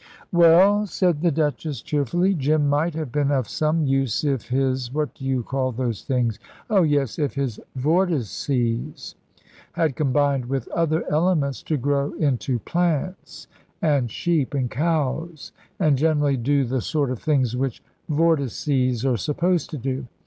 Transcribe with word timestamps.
"Well," 0.31 0.87
said 0.87 1.21
the 1.21 1.29
Duchess, 1.29 1.79
cheerfully. 1.79 2.33
"Jim 2.33 2.67
might 2.67 2.95
have 2.95 3.11
been 3.11 3.29
of 3.29 3.47
some 3.47 3.85
use 3.85 4.23
if 4.23 4.47
his, 4.49 4.91
what 4.91 5.13
do 5.13 5.23
you 5.23 5.43
call 5.43 5.71
those 5.71 6.03
things? 6.03 6.39
oh, 6.71 6.81
yes, 6.81 7.19
if 7.19 7.35
his 7.35 7.59
vortices 7.75 9.13
had 9.73 9.95
combined 9.95 10.45
with 10.47 10.67
other 10.69 11.03
elements 11.11 11.61
to 11.61 11.77
grow 11.77 12.13
into 12.13 12.57
plants 12.57 13.45
and 13.79 14.09
sheep 14.09 14.55
and 14.55 14.71
cows, 14.71 15.51
and 15.79 15.99
generally 15.99 16.35
do 16.35 16.63
the 16.65 16.81
sort 16.81 17.11
of 17.11 17.19
things 17.21 17.55
which 17.55 17.83
vortices 18.09 19.05
are 19.05 19.17
supposed 19.17 19.69
to 19.69 19.77
do. 19.77 20.07